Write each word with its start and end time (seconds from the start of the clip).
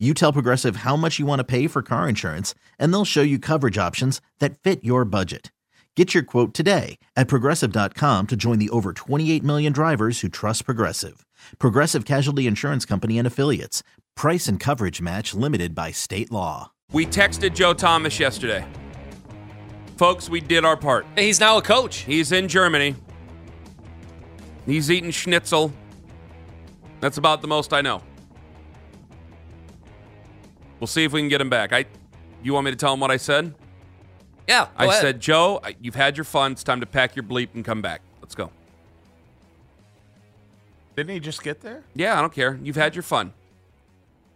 You 0.00 0.12
tell 0.12 0.32
Progressive 0.32 0.76
how 0.76 0.96
much 0.96 1.20
you 1.20 1.24
want 1.24 1.38
to 1.38 1.44
pay 1.44 1.68
for 1.68 1.80
car 1.80 2.08
insurance, 2.08 2.52
and 2.80 2.92
they'll 2.92 3.04
show 3.04 3.22
you 3.22 3.38
coverage 3.38 3.78
options 3.78 4.20
that 4.40 4.58
fit 4.58 4.82
your 4.82 5.04
budget. 5.04 5.52
Get 5.94 6.12
your 6.12 6.24
quote 6.24 6.52
today 6.52 6.98
at 7.14 7.28
progressive.com 7.28 8.26
to 8.26 8.34
join 8.36 8.58
the 8.58 8.70
over 8.70 8.92
28 8.92 9.44
million 9.44 9.72
drivers 9.72 10.20
who 10.20 10.28
trust 10.28 10.64
Progressive. 10.64 11.24
Progressive 11.60 12.04
Casualty 12.04 12.48
Insurance 12.48 12.84
Company 12.84 13.18
and 13.18 13.26
Affiliates. 13.26 13.84
Price 14.16 14.48
and 14.48 14.58
coverage 14.58 15.00
match 15.00 15.32
limited 15.32 15.72
by 15.76 15.92
state 15.92 16.32
law. 16.32 16.72
We 16.90 17.06
texted 17.06 17.54
Joe 17.54 17.72
Thomas 17.72 18.18
yesterday. 18.18 18.66
Folks, 19.96 20.28
we 20.28 20.40
did 20.40 20.64
our 20.64 20.76
part. 20.76 21.06
He's 21.16 21.38
now 21.38 21.58
a 21.58 21.62
coach. 21.62 21.98
He's 21.98 22.32
in 22.32 22.48
Germany. 22.48 22.96
He's 24.66 24.90
eating 24.90 25.12
schnitzel. 25.12 25.72
That's 26.98 27.18
about 27.18 27.42
the 27.42 27.48
most 27.48 27.72
I 27.72 27.80
know. 27.80 28.02
We'll 30.84 30.88
see 30.88 31.04
if 31.04 31.14
we 31.14 31.20
can 31.22 31.30
get 31.30 31.40
him 31.40 31.48
back. 31.48 31.72
I, 31.72 31.86
you 32.42 32.52
want 32.52 32.66
me 32.66 32.70
to 32.70 32.76
tell 32.76 32.92
him 32.92 33.00
what 33.00 33.10
I 33.10 33.16
said? 33.16 33.54
Yeah, 34.46 34.68
I 34.76 34.84
ahead. 34.84 35.00
said, 35.00 35.18
Joe, 35.18 35.62
you've 35.80 35.94
had 35.94 36.14
your 36.14 36.24
fun. 36.24 36.52
It's 36.52 36.62
time 36.62 36.80
to 36.80 36.86
pack 36.86 37.16
your 37.16 37.22
bleep 37.22 37.54
and 37.54 37.64
come 37.64 37.80
back. 37.80 38.02
Let's 38.20 38.34
go. 38.34 38.50
Didn't 40.94 41.14
he 41.14 41.20
just 41.20 41.42
get 41.42 41.62
there? 41.62 41.84
Yeah, 41.94 42.18
I 42.18 42.20
don't 42.20 42.34
care. 42.34 42.60
You've 42.62 42.76
had 42.76 42.94
your 42.94 43.02
fun. 43.02 43.32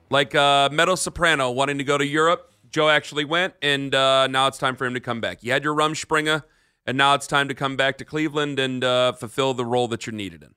Like 0.09 0.35
uh, 0.35 0.71
Meadow 0.73 0.95
Soprano 0.95 1.51
wanting 1.51 1.77
to 1.77 1.85
go 1.85 1.99
to 1.99 2.07
Europe. 2.07 2.55
Joe 2.71 2.89
actually 2.89 3.27
went, 3.27 3.53
and 3.61 3.95
uh, 3.95 4.27
now 4.29 4.47
it's 4.47 4.57
time 4.57 4.75
for 4.75 4.87
him 4.87 4.95
to 4.95 5.01
come 5.01 5.21
back. 5.21 5.43
You 5.43 5.53
had 5.53 5.65
your 5.65 5.75
Rumspringa, 5.75 6.45
and 6.87 6.97
now 6.97 7.13
it's 7.13 7.27
time 7.27 7.49
to 7.49 7.55
come 7.55 7.77
back 7.77 7.99
to 7.99 8.07
Cleveland 8.07 8.59
and 8.59 8.83
uh, 8.83 9.13
fulfill 9.13 9.53
the 9.53 9.67
role 9.67 9.87
that 9.89 10.07
you're 10.07 10.15
needed 10.15 10.43
in. 10.43 10.55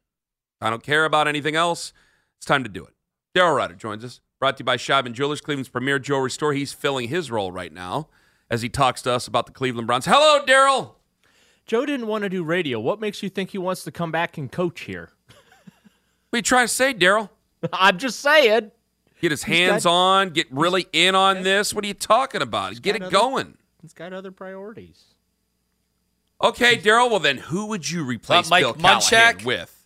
I 0.61 0.69
don't 0.69 0.83
care 0.83 1.03
about 1.03 1.27
anything 1.27 1.57
else. 1.57 1.91
It's 2.37 2.45
time 2.45 2.63
to 2.63 2.69
do 2.69 2.85
it. 2.85 2.93
Daryl 3.35 3.57
Ruiter 3.57 3.73
joins 3.75 4.05
us. 4.05 4.21
Brought 4.41 4.57
to 4.57 4.61
you 4.61 4.65
by 4.65 4.75
Scheib 4.75 5.11
Jewelers, 5.13 5.39
Cleveland's 5.39 5.69
premier 5.69 5.99
jewelry 5.99 6.31
store. 6.31 6.51
He's 6.51 6.73
filling 6.73 7.09
his 7.09 7.29
role 7.29 7.51
right 7.51 7.71
now 7.71 8.07
as 8.49 8.63
he 8.63 8.69
talks 8.69 9.03
to 9.03 9.11
us 9.11 9.27
about 9.27 9.45
the 9.45 9.51
Cleveland 9.51 9.85
Browns. 9.85 10.07
Hello, 10.07 10.43
Daryl. 10.43 10.95
Joe 11.67 11.85
didn't 11.85 12.07
want 12.07 12.23
to 12.23 12.29
do 12.29 12.43
radio. 12.43 12.79
What 12.79 12.99
makes 12.99 13.21
you 13.21 13.29
think 13.29 13.51
he 13.51 13.59
wants 13.59 13.83
to 13.83 13.91
come 13.91 14.11
back 14.11 14.39
and 14.39 14.51
coach 14.51 14.81
here? 14.81 15.11
What 15.27 15.35
are 16.33 16.37
you 16.39 16.41
trying 16.41 16.65
to 16.65 16.73
say, 16.73 16.91
Daryl? 16.91 17.29
I'm 17.71 17.99
just 17.99 18.19
saying. 18.19 18.71
Get 19.21 19.29
his 19.29 19.43
hands 19.43 19.83
got- 19.83 19.91
on, 19.91 20.29
get 20.31 20.47
really 20.51 20.87
in 20.91 21.13
on 21.13 21.43
this. 21.43 21.71
What 21.71 21.83
are 21.85 21.87
you 21.87 21.93
talking 21.93 22.41
about? 22.41 22.81
Get 22.81 22.95
it 22.95 23.03
other- 23.03 23.11
going. 23.11 23.59
He's 23.83 23.93
got 23.93 24.11
other 24.11 24.31
priorities. 24.31 25.03
Okay, 26.41 26.77
Daryl. 26.77 27.11
Well, 27.11 27.19
then 27.19 27.37
who 27.37 27.67
would 27.67 27.87
you 27.87 28.03
replace 28.03 28.49
Mike 28.49 28.63
Bill 28.63 28.73
Callahan 28.73 29.01
Munchak? 29.01 29.45
with? 29.45 29.85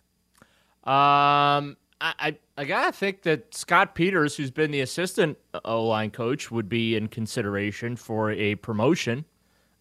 Um, 0.90 1.76
I, 2.00 2.14
I, 2.18 2.38
I 2.58 2.64
gotta 2.64 2.92
think 2.92 3.22
that 3.22 3.54
Scott 3.54 3.94
Peters, 3.94 4.36
who's 4.36 4.50
been 4.50 4.70
the 4.70 4.80
assistant 4.80 5.38
O 5.64 5.84
line 5.84 6.10
coach, 6.10 6.50
would 6.50 6.68
be 6.68 6.96
in 6.96 7.08
consideration 7.08 7.96
for 7.96 8.30
a 8.32 8.54
promotion. 8.56 9.24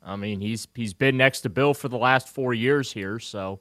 I 0.04 0.16
mean, 0.16 0.40
he's 0.40 0.68
he's 0.76 0.94
been 0.94 1.18
next 1.18 1.42
to 1.42 1.50
Bill 1.50 1.74
for 1.74 1.90
the 1.90 1.98
last 1.98 2.30
four 2.30 2.54
years 2.54 2.92
here, 2.92 3.20
so 3.20 3.60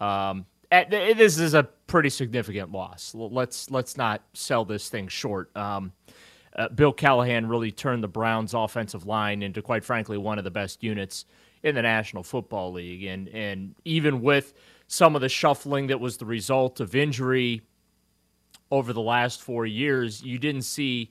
um, 0.00 0.46
at- 0.72 0.90
this 0.90 1.38
is 1.38 1.54
a 1.54 1.64
pretty 1.86 2.10
significant 2.10 2.72
loss. 2.72 3.14
Let's 3.14 3.70
let's 3.70 3.96
not 3.96 4.22
sell 4.32 4.64
this 4.64 4.88
thing 4.88 5.08
short. 5.08 5.54
Um, 5.56 5.92
uh, 6.56 6.68
Bill 6.70 6.92
Callahan 6.92 7.46
really 7.46 7.70
turned 7.70 8.02
the 8.02 8.08
Browns' 8.08 8.54
offensive 8.54 9.06
line 9.06 9.42
into, 9.42 9.60
quite 9.60 9.84
frankly, 9.84 10.16
one 10.16 10.38
of 10.38 10.44
the 10.44 10.50
best 10.50 10.82
units 10.82 11.26
in 11.62 11.74
the 11.74 11.82
National 11.82 12.22
Football 12.22 12.72
League. 12.72 13.04
And 13.04 13.28
and 13.28 13.74
even 13.84 14.22
with 14.22 14.54
some 14.88 15.14
of 15.14 15.20
the 15.20 15.28
shuffling 15.28 15.88
that 15.88 16.00
was 16.00 16.16
the 16.16 16.26
result 16.26 16.80
of 16.80 16.94
injury 16.94 17.62
over 18.70 18.92
the 18.92 19.00
last 19.00 19.42
four 19.42 19.66
years, 19.66 20.22
you 20.22 20.38
didn't 20.38 20.62
see 20.62 21.10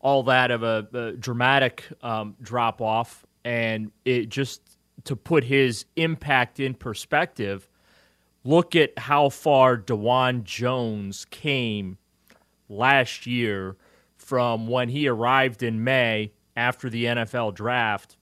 all 0.00 0.22
that 0.24 0.50
of 0.50 0.62
a, 0.62 0.86
a 0.92 1.12
dramatic 1.12 1.84
um, 2.02 2.36
drop 2.40 2.80
off. 2.80 3.24
And 3.44 3.90
it 4.04 4.28
just 4.28 4.60
to 5.04 5.16
put 5.16 5.44
his 5.44 5.84
impact 5.96 6.60
in 6.60 6.74
perspective, 6.74 7.68
look 8.44 8.74
at 8.74 8.98
how 8.98 9.28
far 9.28 9.76
Dawand 9.76 10.44
Jones 10.44 11.26
came 11.30 11.98
last 12.68 13.26
year 13.26 13.76
from 14.16 14.66
when 14.66 14.88
he 14.88 15.08
arrived 15.08 15.62
in 15.62 15.84
May 15.84 16.32
after 16.56 16.88
the 16.88 17.04
NFL 17.04 17.54
draft 17.54 18.16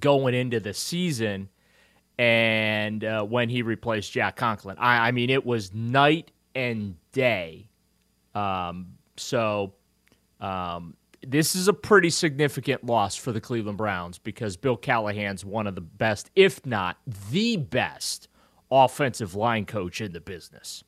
going 0.00 0.34
into 0.34 0.60
the 0.60 0.74
season 0.74 1.48
and 2.18 3.04
uh, 3.04 3.22
when 3.24 3.48
he 3.48 3.62
replaced 3.62 4.12
Jack 4.12 4.36
Conklin. 4.36 4.76
I, 4.78 5.08
I 5.08 5.10
mean, 5.12 5.30
it 5.30 5.44
was 5.44 5.74
night 5.74 6.30
and 6.54 6.96
day. 7.12 7.68
Um, 8.34 8.94
so 9.16 9.74
um, 10.40 10.96
this 11.22 11.54
is 11.54 11.68
a 11.68 11.72
pretty 11.72 12.10
significant 12.10 12.84
loss 12.84 13.16
for 13.16 13.32
the 13.32 13.40
Cleveland 13.40 13.78
Browns 13.78 14.18
because 14.18 14.56
Bill 14.56 14.76
Callahan's 14.76 15.44
one 15.44 15.66
of 15.66 15.74
the 15.74 15.80
best, 15.80 16.30
if 16.34 16.64
not 16.66 16.96
the 17.30 17.56
best, 17.56 18.28
offensive 18.70 19.34
line 19.34 19.66
coach 19.66 20.00
in 20.00 20.12
the 20.12 20.20
business. 20.20 20.84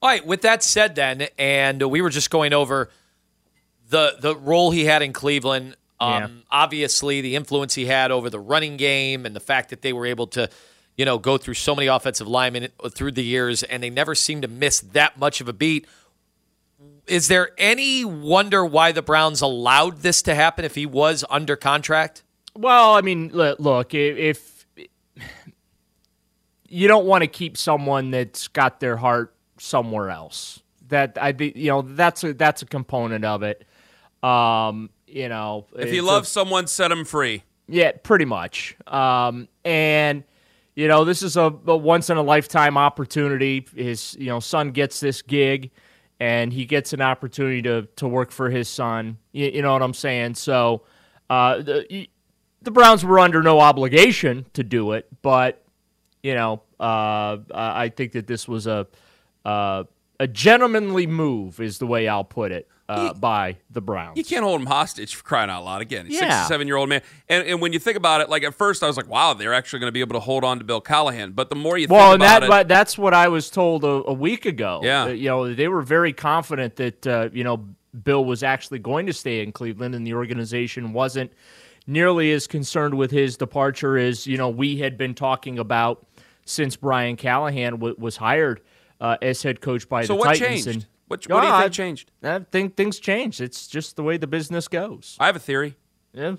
All 0.00 0.08
right. 0.08 0.26
With 0.26 0.42
that 0.42 0.62
said, 0.62 0.94
then, 0.94 1.28
and 1.38 1.82
we 1.82 2.00
were 2.00 2.10
just 2.10 2.30
going 2.30 2.52
over 2.52 2.90
the 3.88 4.16
the 4.20 4.34
role 4.34 4.70
he 4.70 4.84
had 4.84 5.02
in 5.02 5.12
Cleveland. 5.12 5.76
Um, 6.00 6.10
Yeah. 6.10 6.28
Obviously, 6.50 7.20
the 7.20 7.36
influence 7.36 7.74
he 7.74 7.86
had 7.86 8.10
over 8.10 8.28
the 8.28 8.40
running 8.40 8.76
game, 8.76 9.26
and 9.26 9.36
the 9.36 9.40
fact 9.40 9.70
that 9.70 9.82
they 9.82 9.92
were 9.92 10.06
able 10.06 10.26
to, 10.28 10.48
you 10.96 11.04
know, 11.04 11.18
go 11.18 11.38
through 11.38 11.54
so 11.54 11.76
many 11.76 11.86
offensive 11.86 12.26
linemen 12.26 12.68
through 12.90 13.12
the 13.12 13.22
years, 13.22 13.62
and 13.62 13.82
they 13.82 13.90
never 13.90 14.16
seemed 14.16 14.42
to 14.42 14.48
miss 14.48 14.80
that 14.80 15.18
much 15.18 15.40
of 15.40 15.46
a 15.48 15.52
beat. 15.52 15.86
Is 17.06 17.28
there 17.28 17.50
any 17.58 18.04
wonder 18.04 18.64
why 18.64 18.92
the 18.92 19.02
Browns 19.02 19.40
allowed 19.40 19.98
this 20.02 20.22
to 20.22 20.34
happen 20.34 20.64
if 20.64 20.74
he 20.74 20.86
was 20.86 21.24
under 21.28 21.56
contract? 21.56 22.22
Well, 22.54 22.94
I 22.94 23.00
mean, 23.00 23.30
look, 23.32 23.94
i- 23.94 23.98
if 23.98 24.66
you 26.68 26.88
don't 26.88 27.06
want 27.06 27.22
to 27.22 27.28
keep 27.28 27.56
someone 27.56 28.10
that's 28.10 28.48
got 28.48 28.80
their 28.80 28.96
heart 28.96 29.34
somewhere 29.58 30.10
else, 30.10 30.62
that 30.88 31.18
I, 31.20 31.32
think 31.32 31.56
you 31.56 31.68
know, 31.68 31.82
that's 31.82 32.24
a 32.24 32.32
that's 32.34 32.62
a 32.62 32.66
component 32.66 33.24
of 33.24 33.42
it. 33.42 33.64
Um, 34.22 34.90
you 35.06 35.28
know, 35.28 35.66
If 35.76 35.90
he 35.90 35.98
it's 35.98 36.08
a- 36.08 36.24
someone, 36.24 36.66
set 36.66 36.90
him 36.92 37.04
free. 37.04 37.42
yeah, 37.68 37.92
pretty 38.02 38.24
much. 38.24 38.76
Um, 38.86 39.48
and 39.64 40.24
you 40.74 40.88
know, 40.88 41.04
this 41.04 41.22
is 41.22 41.36
a, 41.36 41.52
a 41.66 41.76
once 41.76 42.08
in 42.08 42.16
a 42.16 42.22
lifetime 42.22 42.78
opportunity. 42.78 43.66
His 43.74 44.16
you 44.18 44.26
know 44.26 44.40
son 44.40 44.70
gets 44.70 45.00
this 45.00 45.20
gig, 45.20 45.70
and 46.22 46.52
he 46.52 46.66
gets 46.66 46.92
an 46.92 47.00
opportunity 47.00 47.60
to 47.62 47.88
to 47.96 48.06
work 48.06 48.30
for 48.30 48.48
his 48.48 48.68
son. 48.68 49.18
You, 49.32 49.46
you 49.46 49.62
know 49.62 49.72
what 49.72 49.82
I'm 49.82 49.92
saying? 49.92 50.36
So, 50.36 50.82
uh, 51.28 51.60
the 51.62 52.08
the 52.62 52.70
Browns 52.70 53.04
were 53.04 53.18
under 53.18 53.42
no 53.42 53.58
obligation 53.58 54.46
to 54.52 54.62
do 54.62 54.92
it, 54.92 55.08
but 55.20 55.64
you 56.22 56.36
know, 56.36 56.62
uh, 56.78 57.38
I 57.52 57.88
think 57.88 58.12
that 58.12 58.28
this 58.28 58.46
was 58.46 58.68
a 58.68 58.86
uh, 59.44 59.82
a 60.20 60.26
gentlemanly 60.26 61.06
move, 61.06 61.60
is 61.60 61.78
the 61.78 61.86
way 61.86 62.06
I'll 62.08 62.24
put 62.24 62.52
it, 62.52 62.68
uh, 62.88 63.12
by 63.14 63.56
the 63.70 63.80
Browns. 63.80 64.16
You 64.18 64.24
can't 64.24 64.44
hold 64.44 64.60
him 64.60 64.66
hostage 64.66 65.14
for 65.14 65.24
crying 65.24 65.48
out 65.50 65.64
loud 65.64 65.80
again. 65.82 66.06
He's 66.06 66.20
a 66.20 66.24
Yeah. 66.24 66.40
67 66.42 66.66
year 66.66 66.76
old 66.76 66.88
man. 66.88 67.02
And, 67.28 67.46
and 67.46 67.60
when 67.60 67.72
you 67.72 67.78
think 67.78 67.96
about 67.96 68.20
it, 68.20 68.28
like 68.28 68.44
at 68.44 68.54
first 68.54 68.82
I 68.82 68.86
was 68.86 68.96
like, 68.96 69.08
wow, 69.08 69.32
they're 69.34 69.54
actually 69.54 69.80
going 69.80 69.88
to 69.88 69.92
be 69.92 70.00
able 70.00 70.14
to 70.14 70.20
hold 70.20 70.44
on 70.44 70.58
to 70.58 70.64
Bill 70.64 70.80
Callahan. 70.80 71.32
But 71.32 71.48
the 71.50 71.56
more 71.56 71.78
you 71.78 71.86
Well, 71.88 72.12
think 72.12 72.14
and 72.14 72.22
about 72.22 72.40
that 72.40 72.46
it, 72.46 72.48
but 72.50 72.68
that's 72.68 72.98
what 72.98 73.14
I 73.14 73.28
was 73.28 73.48
told 73.50 73.84
a, 73.84 74.02
a 74.06 74.12
week 74.12 74.44
ago. 74.46 74.80
Yeah. 74.82 75.04
Uh, 75.04 75.08
you 75.08 75.28
know, 75.28 75.52
they 75.54 75.68
were 75.68 75.82
very 75.82 76.12
confident 76.12 76.76
that 76.76 77.06
uh, 77.06 77.28
you 77.32 77.44
know 77.44 77.66
Bill 78.04 78.24
was 78.24 78.42
actually 78.42 78.78
going 78.78 79.06
to 79.06 79.12
stay 79.12 79.42
in 79.42 79.52
Cleveland, 79.52 79.94
and 79.94 80.06
the 80.06 80.14
organization 80.14 80.92
wasn't 80.92 81.32
nearly 81.86 82.30
as 82.32 82.46
concerned 82.46 82.94
with 82.94 83.10
his 83.10 83.36
departure 83.36 83.98
as 83.98 84.26
you 84.26 84.36
know 84.36 84.48
we 84.48 84.76
had 84.76 84.96
been 84.96 85.14
talking 85.14 85.58
about 85.58 86.06
since 86.44 86.76
Brian 86.76 87.16
Callahan 87.16 87.72
w- 87.72 87.96
was 87.98 88.16
hired 88.16 88.60
uh, 89.02 89.16
as 89.20 89.42
head 89.42 89.60
coach 89.60 89.86
by 89.88 90.04
so 90.04 90.14
the 90.14 90.18
what 90.18 90.24
Titans. 90.38 90.64
changed? 90.64 90.68
And 90.68 90.86
what, 91.08 91.24
what 91.28 91.40
do 91.42 91.46
you 91.48 91.52
think 91.52 91.64
I- 91.64 91.68
changed? 91.68 92.10
I 92.22 92.38
think 92.50 92.76
things 92.76 92.98
changed. 92.98 93.40
It's 93.42 93.66
just 93.66 93.96
the 93.96 94.02
way 94.02 94.16
the 94.16 94.26
business 94.26 94.68
goes. 94.68 95.16
I 95.20 95.26
have 95.26 95.36
a 95.36 95.40
theory. 95.40 95.76
Yeah. 96.14 96.36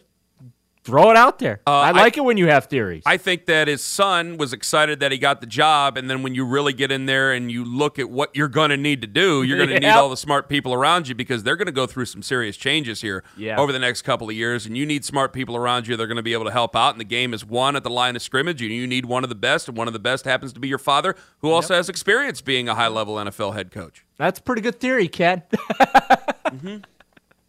Throw 0.84 1.10
it 1.12 1.18
out 1.18 1.40
there. 1.40 1.62
Uh, 1.66 1.72
I 1.72 1.90
I- 1.90 1.92
like 1.92 2.18
it 2.18 2.26
when 2.26 2.38
you 2.38 2.48
have 2.48 2.66
theories. 2.66 3.04
I 3.06 3.18
think 3.18 3.46
that 3.46 3.68
his 3.68 3.82
son 3.84 4.38
was 4.38 4.52
excited 4.54 5.00
that 5.00 5.12
he 5.12 5.18
got 5.18 5.40
the 5.42 5.48
job, 5.48 5.98
and 5.98 6.10
then 6.10 6.24
when 6.24 6.36
you 6.36 6.46
really 6.46 6.74
get 6.74 6.92
in 6.92 7.06
there 7.06 7.32
and 7.32 7.52
you 7.52 7.64
look 7.64 8.00
at 8.00 8.10
what 8.10 8.36
you're 8.36 8.48
going 8.50 8.70
to 8.70 8.78
need 8.78 9.02
to 9.02 9.08
do, 9.08 9.44
you're 9.44 9.58
going 9.58 9.70
to 9.70 9.80
need 9.80 9.88
all 9.90 10.10
the 10.10 10.18
smart 10.18 10.50
people 10.50 10.74
around 10.74 11.08
you 11.08 11.16
because 11.16 11.44
they're 11.44 11.56
going 11.56 11.68
to 11.68 11.72
go 11.72 11.86
through 11.88 12.06
some 12.06 12.22
serious 12.22 12.58
changes 12.58 13.02
here 13.02 13.24
Yeah. 13.38 13.60
over 13.60 13.72
the 13.72 13.80
next 13.80 14.02
couple 14.02 14.30
of 14.30 14.36
years, 14.36 14.66
and 14.66 14.78
you 14.78 14.86
need 14.86 15.06
smart 15.06 15.32
people 15.34 15.56
around 15.56 15.88
you. 15.88 15.96
They're 15.96 16.08
going 16.08 16.18
to 16.18 16.24
be 16.24 16.34
able 16.34 16.46
to 16.46 16.52
help 16.52 16.76
out, 16.76 16.92
and 16.94 17.00
the 17.00 17.06
game 17.06 17.34
is 17.34 17.46
won 17.46 17.76
at 17.76 17.84
the 17.84 17.90
line 17.90 18.16
of 18.16 18.22
scrimmage, 18.22 18.62
and 18.62 18.72
you 18.72 18.86
need 18.86 19.06
one 19.06 19.24
of 19.24 19.30
the 19.30 19.36
best, 19.36 19.68
and 19.70 19.78
one 19.78 19.88
of 19.88 19.94
the 19.94 20.00
best 20.00 20.26
happens 20.26 20.52
to 20.54 20.60
be 20.60 20.68
your 20.68 20.78
father, 20.78 21.16
who 21.40 21.50
also 21.52 21.74
has 21.76 21.88
experience 21.90 22.42
being 22.42 22.68
a 22.68 22.76
high 22.76 22.88
level 22.88 23.16
NFL 23.16 23.54
head 23.54 23.72
coach. 23.72 24.06
That's 24.18 24.40
a 24.40 24.42
pretty 24.44 24.62
good 24.62 24.80
theory, 24.80 25.08
Ken. 25.08 25.44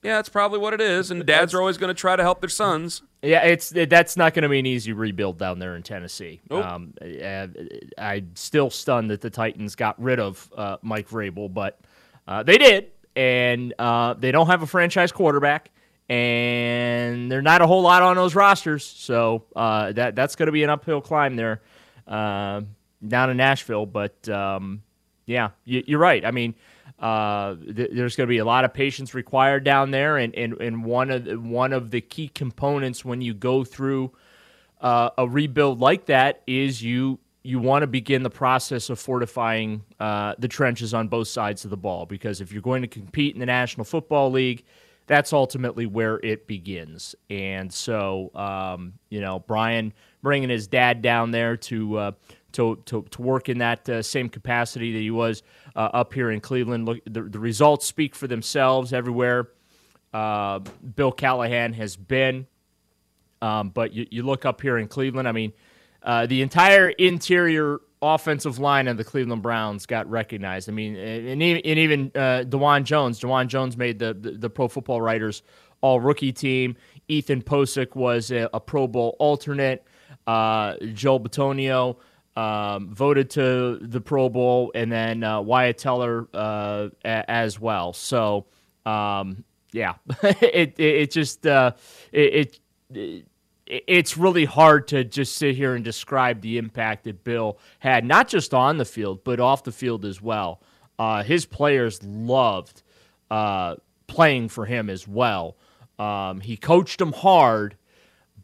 Yeah, 0.05 0.17
that's 0.17 0.29
probably 0.29 0.59
what 0.59 0.75
it 0.75 0.83
is, 0.83 1.11
and 1.11 1.25
dads 1.25 1.55
are 1.55 1.61
always 1.61 1.79
going 1.79 1.89
to 1.89 1.99
try 1.99 2.15
to 2.15 2.23
help 2.23 2.41
their 2.41 2.51
sons. 2.51 3.01
Yeah, 3.23 3.43
it's 3.43 3.75
it, 3.75 3.89
that's 3.89 4.19
not 4.19 4.35
going 4.35 4.43
to 4.43 4.51
be 4.51 4.59
an 4.59 4.67
easy 4.67 4.93
rebuild 4.93 5.39
down 5.39 5.59
there 5.59 5.77
in 5.77 5.83
Tennessee. 5.83 6.43
Nope. 6.51 6.63
Um, 6.63 6.93
uh, 7.01 7.47
I'm 7.97 8.31
still 8.35 8.69
stunned 8.69 9.11
that 9.11 9.23
the 9.23 9.31
Titans 9.31 9.77
got 9.77 10.01
rid 10.01 10.21
of 10.21 10.53
uh, 10.55 10.77
Mike 10.83 11.09
Vrabel, 11.09 11.53
but 11.53 11.81
uh, 12.29 12.43
they 12.43 12.59
did, 12.59 12.91
and 13.17 13.73
uh, 13.79 14.13
they 14.13 14.31
don't 14.31 14.49
have 14.49 14.63
a 14.63 14.67
franchise 14.67 15.11
quarterback, 15.11 15.71
and 16.11 17.33
they're 17.33 17.41
not 17.41 17.63
a 17.63 17.67
whole 17.67 17.81
lot 17.81 18.03
on 18.03 18.15
those 18.17 18.35
rosters. 18.35 18.85
So 18.85 19.45
uh, 19.57 19.93
that 19.93 20.15
that's 20.15 20.37
going 20.37 20.49
to 20.49 20.53
be 20.53 20.65
an 20.65 20.71
uphill 20.71 21.01
climb 21.01 21.35
there 21.35 21.63
uh, 22.07 22.61
down 23.09 23.31
in 23.31 23.39
Nashville. 23.39 23.87
But 23.87 24.29
um, 24.29 24.83
yeah, 25.25 25.51
you, 25.65 25.83
you're 25.87 25.99
right. 25.99 26.27
I 26.27 26.31
mean, 26.31 26.55
uh, 26.99 27.55
th- 27.57 27.91
there's 27.93 28.17
going 28.17 28.27
to 28.27 28.31
be 28.31 28.39
a 28.39 28.45
lot 28.45 28.65
of 28.65 28.73
patience 28.73 29.15
required 29.15 29.65
down 29.65 29.91
there, 29.91 30.17
and, 30.17 30.35
and, 30.35 30.55
and 30.61 30.85
one 30.85 31.11
of 31.11 31.25
the, 31.25 31.39
one 31.39 31.73
of 31.73 31.91
the 31.91 32.01
key 32.01 32.29
components 32.29 33.05
when 33.05 33.21
you 33.21 33.35
go 33.35 33.65
through 33.65 34.13
uh, 34.81 35.11
a 35.19 35.29
rebuild 35.29 35.81
like 35.81 36.07
that 36.07 36.43
is 36.47 36.83
you 36.83 37.19
you 37.47 37.59
want 37.59 37.83
to 37.83 37.87
begin 37.87 38.23
the 38.23 38.31
process 38.31 38.89
of 38.89 38.99
fortifying 38.99 39.83
uh, 40.01 40.35
the 40.39 40.49
trenches 40.49 40.95
on 40.95 41.09
both 41.09 41.29
sides 41.29 41.65
of 41.65 41.71
the 41.71 41.77
ball 41.77 42.07
because 42.07 42.41
if 42.41 42.51
you're 42.53 42.63
going 42.63 42.81
to 42.81 42.89
compete 42.89 43.35
in 43.35 43.41
the 43.41 43.47
National 43.47 43.85
Football 43.85 44.31
League, 44.31 44.65
that's 45.07 45.33
ultimately 45.33 45.85
where 45.85 46.19
it 46.21 46.47
begins. 46.47 47.15
And 47.29 47.71
so, 47.71 48.31
um, 48.35 48.95
you 49.11 49.21
know, 49.21 49.41
Brian 49.41 49.93
bringing 50.23 50.49
his 50.49 50.67
dad 50.67 51.03
down 51.03 51.33
there 51.33 51.59
to 51.59 51.97
uh, 51.99 52.13
to, 52.55 52.83
to 52.87 53.03
to 53.11 53.23
work 53.23 53.49
in 53.49 53.59
that 53.59 53.89
uh, 53.89 54.03
same 54.03 54.29
capacity 54.29 54.93
that 54.93 55.01
he 55.01 55.11
was 55.11 55.43
uh, 55.77 55.91
up 55.93 56.13
here 56.15 56.31
in 56.31 56.41
Cleveland. 56.41 56.87
Look, 56.87 57.01
the, 57.05 57.23
the 57.23 57.39
results 57.39 57.87
speak 57.87 58.15
for 58.15 58.27
themselves 58.27 58.93
everywhere. 58.93 59.51
Uh, 60.13 60.61
Bill 60.97 61.13
Callahan 61.13 61.73
has 61.75 61.97
been. 61.97 62.47
Um, 63.43 63.69
but 63.71 63.93
you, 63.93 64.07
you 64.11 64.23
look 64.23 64.47
up 64.47 64.63
here 64.63 64.79
in 64.79 64.89
Cleveland, 64.89 65.29
I 65.29 65.33
mean, 65.33 65.53
uh, 66.03 66.25
the 66.25 66.41
entire 66.41 66.89
interior 66.89 67.81
offensive 68.01 68.59
line 68.59 68.89
of 68.89 68.97
the 68.97 69.05
Cleveland 69.05 69.43
Browns 69.43 69.85
got 69.87 70.09
recognized. 70.09 70.69
I 70.69 70.73
mean, 70.73 70.97
and 70.97 71.43
even, 71.43 71.63
and 71.65 71.79
even 71.79 72.13
uh, 72.15 72.45
Dawand 72.47 72.85
Jones. 72.85 73.21
Dawand 73.21 73.49
Jones 73.49 73.77
made 73.77 73.99
the, 73.99 74.15
the, 74.15 74.31
the 74.33 74.51
Pro 74.51 74.69
Football 74.69 75.03
Writers 75.03 75.43
All 75.83 76.01
Rookie 76.01 76.33
team. 76.33 76.77
Ethan 77.09 77.43
Pocic 77.43 77.95
was 77.95 78.31
a, 78.31 78.49
a 78.55 78.61
Pro 78.61 78.87
Bowl 78.87 79.17
alternate. 79.19 79.85
Uh, 80.27 80.77
Joe 80.95 81.19
Bitonio 81.19 81.97
um, 82.37 82.95
voted 82.95 83.31
to 83.31 83.79
the 83.81 84.01
Pro 84.01 84.29
Bowl, 84.29 84.73
and 84.75 84.91
then 84.91 85.23
uh, 85.23 85.41
Wyatt 85.41 85.79
Teller 85.79 86.29
uh, 86.35 86.89
a- 87.05 87.31
as 87.31 87.61
well. 87.61 87.93
So, 87.93 88.47
um, 88.85 89.45
yeah, 89.73 89.95
it, 90.23 90.75
it 90.79 90.81
it 90.81 91.11
just 91.11 91.47
uh, 91.47 91.73
it, 92.13 92.61
it 92.93 93.27
it's 93.67 94.17
really 94.17 94.45
hard 94.45 94.89
to 94.89 95.05
just 95.05 95.37
sit 95.37 95.57
here 95.57 95.75
and 95.75 95.85
describe 95.85 96.41
the 96.43 96.59
impact 96.59 97.05
that 97.05 97.25
Bill 97.25 97.59
had, 97.79 98.05
not 98.05 98.29
just 98.29 98.53
on 98.53 98.77
the 98.77 98.85
field, 98.85 99.25
but 99.25 99.41
off 99.41 99.65
the 99.65 99.73
field 99.73 100.05
as 100.05 100.21
well. 100.21 100.61
Uh, 100.99 101.23
his 101.23 101.47
players 101.47 102.03
loved 102.03 102.83
uh, 103.31 103.77
playing 104.07 104.49
for 104.49 104.67
him 104.67 104.91
as 104.91 105.09
well. 105.09 105.57
Um, 105.99 106.41
he 106.41 106.57
coached 106.57 106.99
them 106.99 107.13
hard, 107.13 107.77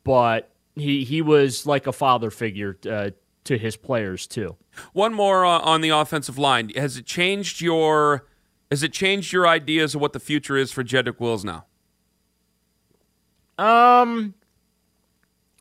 but 0.05 0.51
he, 0.75 1.05
he 1.05 1.21
was 1.21 1.67
like 1.67 1.87
a 1.87 1.93
father 1.93 2.31
figure 2.31 2.77
uh, 2.89 3.11
to 3.45 3.59
his 3.59 3.77
players, 3.77 4.27
too. 4.27 4.57
One 4.93 5.15
more 5.15 5.45
uh, 5.45 5.59
on 5.61 5.81
the 5.81 5.89
offensive 5.91 6.39
line. 6.39 6.71
Has 6.77 6.97
it 6.97 7.07
changed 7.07 7.61
your 7.61 8.27
has 8.71 8.83
it 8.83 8.93
changed 8.93 9.33
your 9.33 9.49
ideas 9.49 9.95
of 9.95 10.01
what 10.01 10.13
the 10.13 10.21
future 10.21 10.57
is 10.57 10.71
for 10.71 10.85
Jedrick 10.85 11.19
Wills 11.19 11.45
now? 11.45 11.67
Um, 13.59 14.35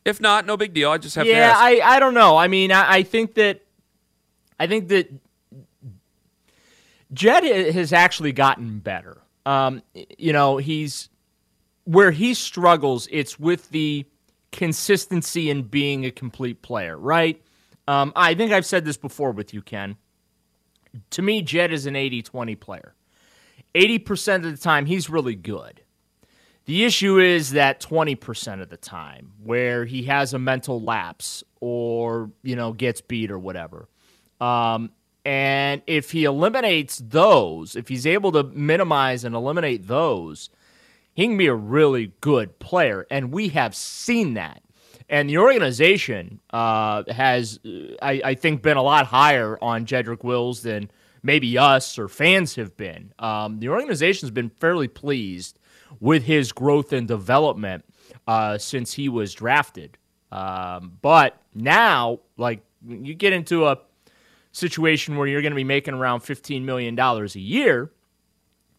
If 0.04 0.20
not, 0.20 0.46
no 0.46 0.56
big 0.56 0.72
deal. 0.72 0.90
I 0.90 0.98
just 0.98 1.16
have 1.16 1.24
to 1.24 1.30
yeah. 1.30 1.54
I, 1.56 1.80
I 1.82 2.00
don't 2.00 2.14
know. 2.14 2.36
I 2.36 2.48
mean, 2.48 2.72
I, 2.72 2.96
I 2.96 3.02
think 3.02 3.34
that 3.34 3.62
I 4.58 4.66
think 4.66 4.88
that 4.88 5.12
Jed 7.12 7.44
has 7.74 7.92
actually 7.92 8.32
gotten 8.32 8.78
better. 8.78 9.18
Um, 9.44 9.82
you 10.16 10.32
know, 10.32 10.58
he's 10.58 11.08
where 11.84 12.10
he 12.10 12.34
struggles. 12.34 13.08
It's 13.10 13.38
with 13.38 13.70
the 13.70 14.06
consistency 14.52 15.50
in 15.50 15.62
being 15.62 16.04
a 16.04 16.10
complete 16.10 16.62
player, 16.62 16.96
right? 16.96 17.42
Um, 17.90 18.12
I 18.14 18.34
think 18.34 18.52
I've 18.52 18.66
said 18.66 18.84
this 18.84 18.96
before 18.96 19.32
with 19.32 19.52
you, 19.52 19.62
Ken. 19.62 19.96
To 21.10 21.22
me, 21.22 21.42
Jed 21.42 21.72
is 21.72 21.86
an 21.86 21.94
80-20 21.94 22.60
player. 22.60 22.94
80% 23.74 24.36
of 24.36 24.42
the 24.44 24.56
time, 24.56 24.86
he's 24.86 25.10
really 25.10 25.34
good. 25.34 25.82
The 26.66 26.84
issue 26.84 27.18
is 27.18 27.50
that 27.50 27.80
20% 27.80 28.62
of 28.62 28.68
the 28.68 28.76
time 28.76 29.32
where 29.42 29.86
he 29.86 30.04
has 30.04 30.32
a 30.32 30.38
mental 30.38 30.80
lapse 30.80 31.42
or, 31.60 32.30
you 32.44 32.54
know, 32.54 32.72
gets 32.72 33.00
beat 33.00 33.28
or 33.28 33.40
whatever. 33.40 33.88
Um, 34.40 34.92
and 35.24 35.82
if 35.88 36.12
he 36.12 36.22
eliminates 36.22 37.02
those, 37.04 37.74
if 37.74 37.88
he's 37.88 38.06
able 38.06 38.30
to 38.30 38.44
minimize 38.44 39.24
and 39.24 39.34
eliminate 39.34 39.88
those, 39.88 40.48
he 41.14 41.26
can 41.26 41.36
be 41.36 41.48
a 41.48 41.54
really 41.56 42.12
good 42.20 42.60
player. 42.60 43.04
And 43.10 43.32
we 43.32 43.48
have 43.48 43.74
seen 43.74 44.34
that. 44.34 44.62
And 45.10 45.28
the 45.28 45.38
organization 45.38 46.40
uh, 46.50 47.02
has, 47.08 47.58
uh, 47.66 47.96
I, 48.00 48.22
I 48.24 48.34
think, 48.34 48.62
been 48.62 48.76
a 48.76 48.82
lot 48.82 49.06
higher 49.06 49.58
on 49.60 49.84
Jedrick 49.84 50.22
Wills 50.22 50.62
than 50.62 50.88
maybe 51.24 51.58
us 51.58 51.98
or 51.98 52.08
fans 52.08 52.54
have 52.54 52.76
been. 52.76 53.12
Um, 53.18 53.58
the 53.58 53.70
organization's 53.70 54.30
been 54.30 54.50
fairly 54.50 54.86
pleased 54.86 55.58
with 55.98 56.22
his 56.22 56.52
growth 56.52 56.92
and 56.92 57.08
development 57.08 57.84
uh, 58.28 58.56
since 58.56 58.92
he 58.92 59.08
was 59.08 59.34
drafted. 59.34 59.98
Um, 60.30 60.96
but 61.02 61.42
now, 61.56 62.20
like, 62.36 62.62
you 62.86 63.14
get 63.14 63.32
into 63.32 63.66
a 63.66 63.78
situation 64.52 65.16
where 65.16 65.26
you're 65.26 65.42
going 65.42 65.52
to 65.52 65.56
be 65.56 65.64
making 65.64 65.94
around 65.94 66.20
$15 66.20 66.62
million 66.62 66.96
a 66.98 67.26
year, 67.36 67.90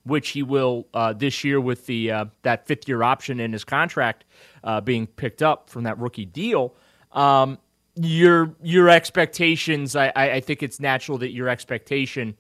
which 0.03 0.29
he 0.29 0.43
will 0.43 0.87
uh, 0.93 1.13
this 1.13 1.43
year 1.43 1.59
with 1.61 1.85
the 1.85 2.11
uh, 2.11 2.25
that 2.43 2.65
fifth 2.67 2.87
year 2.87 3.03
option 3.03 3.39
in 3.39 3.53
his 3.53 3.63
contract 3.63 4.25
uh, 4.63 4.81
being 4.81 5.07
picked 5.07 5.41
up 5.43 5.69
from 5.69 5.83
that 5.83 5.97
rookie 5.99 6.25
deal. 6.25 6.75
Um, 7.11 7.57
your 7.95 8.55
your 8.63 8.89
expectations, 8.89 9.95
I, 9.95 10.11
I 10.15 10.39
think 10.39 10.63
it's 10.63 10.79
natural 10.79 11.17
that 11.19 11.31
your 11.31 11.49
expectation 11.49 12.35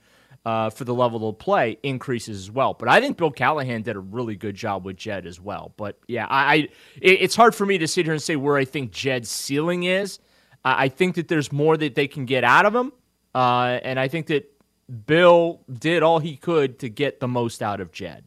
uh, 0.45 0.69
for 0.71 0.85
the 0.85 0.93
level 0.93 1.27
of 1.29 1.37
play 1.37 1.77
increases 1.83 2.39
as 2.39 2.49
well. 2.51 2.73
But 2.73 2.87
I 2.87 2.99
think 2.99 3.17
Bill 3.17 3.29
Callahan 3.31 3.83
did 3.83 3.95
a 3.95 3.99
really 3.99 4.35
good 4.35 4.55
job 4.55 4.85
with 4.85 4.95
Jed 4.97 5.25
as 5.27 5.39
well. 5.39 5.73
But 5.77 5.99
yeah, 6.07 6.25
I, 6.29 6.53
I 6.53 6.55
it- 7.01 7.21
it's 7.21 7.35
hard 7.35 7.53
for 7.53 7.65
me 7.65 7.77
to 7.77 7.87
sit 7.87 8.05
here 8.05 8.13
and 8.13 8.21
say 8.21 8.35
where 8.37 8.57
I 8.57 8.65
think 8.65 8.91
Jed's 8.91 9.29
ceiling 9.29 9.83
is. 9.83 10.19
I 10.63 10.85
I 10.85 10.89
think 10.89 11.15
that 11.15 11.27
there's 11.27 11.51
more 11.51 11.77
that 11.77 11.95
they 11.95 12.07
can 12.07 12.25
get 12.25 12.43
out 12.43 12.65
of 12.65 12.73
him, 12.73 12.93
uh, 13.35 13.79
and 13.83 13.99
I 13.99 14.07
think 14.07 14.27
that 14.27 14.50
Bill 14.91 15.61
did 15.71 16.03
all 16.03 16.19
he 16.19 16.35
could 16.35 16.79
to 16.79 16.89
get 16.89 17.19
the 17.19 17.27
most 17.27 17.61
out 17.61 17.79
of 17.79 17.91
Jed. 17.91 18.25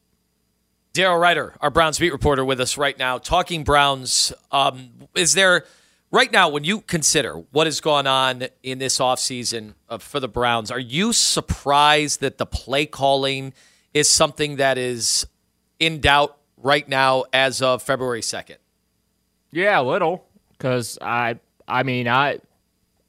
Daryl 0.95 1.21
Ruiter, 1.21 1.55
our 1.61 1.71
Browns 1.71 1.99
beat 1.99 2.13
reporter, 2.13 2.45
with 2.45 2.61
us 2.61 2.79
right 2.79 2.97
now, 2.97 3.19
talking 3.19 3.65
Browns. 3.65 4.33
Um, 4.53 4.91
is 5.17 5.35
there 5.35 5.65
right 6.13 6.31
now 6.31 6.49
when 6.49 6.63
you 6.63 6.81
consider 6.81 7.35
what 7.51 7.67
has 7.67 7.81
gone 7.81 8.07
on 8.07 8.47
in 8.63 8.79
this 8.79 8.99
offseason 8.99 9.75
uh, 9.89 9.99
for 9.99 10.21
the 10.21 10.29
Browns? 10.29 10.71
Are 10.71 10.79
you 10.79 11.13
surprised 11.13 12.21
that 12.21 12.39
the 12.39 12.47
play 12.47 12.87
calling 12.87 13.53
is 13.93 14.09
something 14.09 14.57
that 14.57 14.79
is 14.79 15.27
in 15.81 16.01
doubt 16.01 16.39
right 16.57 16.89
now 16.89 17.25
as 17.33 17.61
of 17.61 17.83
February 17.83 18.23
second? 18.23 18.59
Yeah, 19.51 19.81
a 19.81 19.83
little. 19.83 20.25
Because 20.53 20.97
I, 21.03 21.41
I 21.67 21.83
mean, 21.83 22.07
I, 22.07 22.39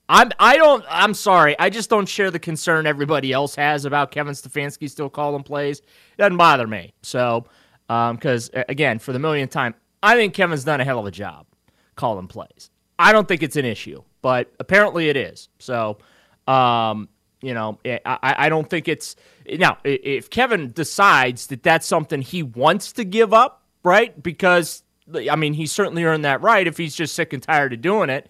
I'm, 0.07 0.31
I 0.39 0.57
don't. 0.57 0.85
I'm 0.87 1.13
sorry. 1.13 1.57
I 1.57 1.69
just 1.69 1.89
don't 1.89 2.07
share 2.07 2.29
the 2.29 2.39
concern 2.39 2.85
everybody 2.85 3.31
else 3.31 3.55
has 3.55 3.85
about 3.85 4.11
Kevin 4.11 4.33
Stefanski 4.33 4.89
still 4.89 5.09
calling 5.09 5.43
plays. 5.43 5.79
It 5.79 6.17
doesn't 6.17 6.37
bother 6.37 6.67
me. 6.67 6.93
So, 7.01 7.45
because 7.87 8.51
again, 8.53 8.99
for 8.99 9.13
the 9.13 9.19
millionth 9.19 9.51
time, 9.51 9.73
I 10.03 10.15
think 10.15 10.33
Kevin's 10.33 10.63
done 10.63 10.79
a 10.79 10.85
hell 10.85 10.99
of 10.99 11.05
a 11.05 11.11
job 11.11 11.47
calling 11.95 12.27
plays. 12.27 12.69
I 12.99 13.11
don't 13.11 13.27
think 13.27 13.41
it's 13.41 13.55
an 13.55 13.65
issue, 13.65 14.03
but 14.21 14.53
apparently 14.59 15.09
it 15.09 15.17
is. 15.17 15.49
So, 15.59 15.97
um, 16.47 17.09
you 17.41 17.53
know, 17.53 17.79
I, 17.85 17.99
I 18.05 18.35
I 18.45 18.49
don't 18.49 18.69
think 18.69 18.87
it's 18.87 19.15
now. 19.47 19.79
If 19.83 20.29
Kevin 20.29 20.71
decides 20.71 21.47
that 21.47 21.63
that's 21.63 21.87
something 21.87 22.21
he 22.21 22.43
wants 22.43 22.91
to 22.93 23.03
give 23.03 23.33
up, 23.33 23.63
right? 23.83 24.21
Because 24.21 24.83
I 25.29 25.35
mean, 25.35 25.53
he 25.53 25.65
certainly 25.65 26.03
earned 26.03 26.25
that 26.25 26.41
right 26.41 26.67
if 26.67 26.77
he's 26.77 26.95
just 26.95 27.15
sick 27.15 27.33
and 27.33 27.41
tired 27.41 27.73
of 27.73 27.81
doing 27.81 28.09
it. 28.09 28.29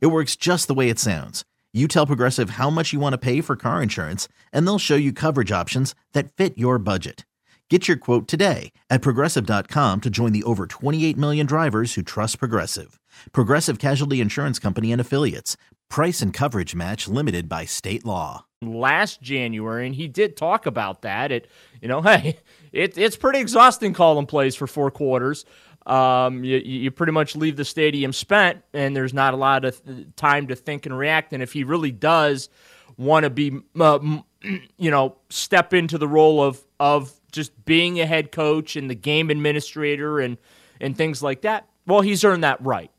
It 0.00 0.08
works 0.08 0.36
just 0.36 0.68
the 0.68 0.74
way 0.74 0.88
it 0.88 0.98
sounds. 0.98 1.44
You 1.72 1.86
tell 1.86 2.04
Progressive 2.06 2.50
how 2.50 2.68
much 2.68 2.92
you 2.92 2.98
want 2.98 3.12
to 3.12 3.18
pay 3.18 3.40
for 3.40 3.54
car 3.54 3.82
insurance, 3.82 4.26
and 4.52 4.66
they'll 4.66 4.78
show 4.78 4.96
you 4.96 5.12
coverage 5.12 5.52
options 5.52 5.94
that 6.12 6.32
fit 6.32 6.58
your 6.58 6.78
budget. 6.78 7.24
Get 7.70 7.86
your 7.86 7.96
quote 7.96 8.26
today 8.26 8.72
at 8.90 9.00
progressive.com 9.00 10.00
to 10.00 10.10
join 10.10 10.32
the 10.32 10.42
over 10.42 10.66
28 10.66 11.16
million 11.16 11.46
drivers 11.46 11.94
who 11.94 12.02
trust 12.02 12.40
Progressive. 12.40 12.98
Progressive 13.32 13.78
Casualty 13.78 14.20
Insurance 14.20 14.58
Company 14.58 14.90
and 14.90 15.00
Affiliates. 15.00 15.56
Price 15.88 16.20
and 16.20 16.34
coverage 16.34 16.74
match 16.74 17.06
limited 17.06 17.48
by 17.48 17.66
state 17.66 18.04
law. 18.04 18.46
Last 18.60 19.22
January, 19.22 19.86
and 19.86 19.94
he 19.94 20.08
did 20.08 20.36
talk 20.36 20.66
about 20.66 21.02
that. 21.02 21.30
It, 21.30 21.48
you 21.80 21.86
know, 21.86 22.02
hey, 22.02 22.38
it, 22.72 22.98
it's 22.98 23.16
pretty 23.16 23.38
exhausting 23.38 23.94
calling 23.94 24.26
plays 24.26 24.56
for 24.56 24.66
four 24.66 24.90
quarters. 24.90 25.44
Um, 25.86 26.44
you, 26.44 26.58
you 26.58 26.90
pretty 26.90 27.12
much 27.12 27.34
leave 27.34 27.56
the 27.56 27.64
stadium 27.64 28.12
spent, 28.12 28.62
and 28.72 28.94
there's 28.94 29.14
not 29.14 29.34
a 29.34 29.36
lot 29.36 29.64
of 29.64 29.80
time 30.16 30.48
to 30.48 30.56
think 30.56 30.86
and 30.86 30.96
react. 30.96 31.32
And 31.32 31.42
if 31.42 31.52
he 31.52 31.64
really 31.64 31.90
does 31.90 32.48
want 32.96 33.24
to 33.24 33.30
be, 33.30 33.58
uh, 33.78 33.98
you 34.78 34.90
know, 34.90 35.16
step 35.30 35.72
into 35.74 35.98
the 35.98 36.08
role 36.08 36.42
of 36.42 36.62
of 36.78 37.12
just 37.32 37.64
being 37.64 38.00
a 38.00 38.06
head 38.06 38.32
coach 38.32 38.76
and 38.76 38.90
the 38.90 38.94
game 38.94 39.30
administrator 39.30 40.20
and 40.20 40.36
and 40.80 40.96
things 40.96 41.22
like 41.22 41.42
that, 41.42 41.68
well, 41.86 42.00
he's 42.00 42.24
earned 42.24 42.44
that 42.44 42.60
right. 42.64 42.90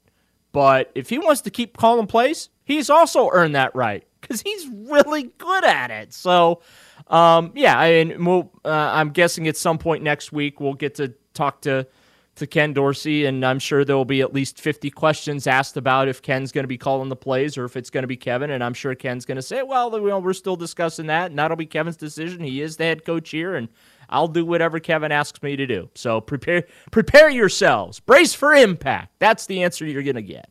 But 0.51 0.91
if 0.95 1.09
he 1.09 1.17
wants 1.17 1.41
to 1.41 1.49
keep 1.49 1.77
calling 1.77 2.07
plays, 2.07 2.49
he's 2.63 2.89
also 2.89 3.29
earned 3.31 3.55
that 3.55 3.75
right 3.75 4.05
because 4.19 4.41
he's 4.41 4.67
really 4.67 5.31
good 5.37 5.63
at 5.63 5.91
it. 5.91 6.13
So, 6.13 6.61
um, 7.07 7.51
yeah, 7.55 7.77
I 7.77 8.03
mean, 8.03 8.25
we'll, 8.25 8.51
uh, 8.65 8.69
I'm 8.69 9.11
guessing 9.11 9.47
at 9.47 9.57
some 9.57 9.77
point 9.77 10.03
next 10.03 10.31
week 10.31 10.59
we'll 10.59 10.73
get 10.73 10.95
to 10.95 11.13
talk 11.33 11.61
to 11.61 11.87
to 12.35 12.47
Ken 12.47 12.73
Dorsey, 12.73 13.25
and 13.25 13.45
I'm 13.45 13.59
sure 13.59 13.83
there 13.83 13.95
will 13.95 14.05
be 14.05 14.21
at 14.21 14.33
least 14.33 14.59
50 14.59 14.89
questions 14.89 15.47
asked 15.47 15.75
about 15.75 16.07
if 16.07 16.21
Ken's 16.21 16.51
going 16.51 16.63
to 16.63 16.67
be 16.67 16.77
calling 16.77 17.09
the 17.09 17.15
plays 17.15 17.57
or 17.57 17.65
if 17.65 17.75
it's 17.75 17.89
going 17.89 18.03
to 18.03 18.07
be 18.07 18.17
Kevin. 18.17 18.51
And 18.51 18.63
I'm 18.63 18.73
sure 18.73 18.95
Ken's 18.95 19.25
going 19.25 19.35
to 19.35 19.41
say, 19.41 19.63
well, 19.63 19.91
we're 19.91 20.33
still 20.33 20.55
discussing 20.55 21.07
that, 21.07 21.31
and 21.31 21.39
that'll 21.39 21.57
be 21.57 21.65
Kevin's 21.65 21.97
decision. 21.97 22.41
He 22.41 22.61
is 22.61 22.77
the 22.77 22.85
head 22.85 23.03
coach 23.05 23.29
here, 23.31 23.55
and 23.55 23.67
I'll 24.09 24.27
do 24.27 24.45
whatever 24.45 24.79
Kevin 24.79 25.11
asks 25.11 25.41
me 25.43 25.55
to 25.55 25.67
do. 25.67 25.89
So 25.93 26.21
prepare 26.21 26.63
prepare 26.89 27.29
yourselves. 27.29 27.99
Brace 27.99 28.33
for 28.33 28.53
impact. 28.53 29.13
That's 29.19 29.45
the 29.45 29.63
answer 29.63 29.85
you're 29.85 30.03
going 30.03 30.15
to 30.15 30.21
get. 30.21 30.49